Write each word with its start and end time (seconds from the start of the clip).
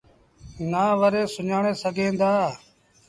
نآ 0.71 0.85
وري 0.99 1.23
سُڃآڻي 1.33 1.73
سگھينٚ 1.81 2.17
دآ 2.19 2.33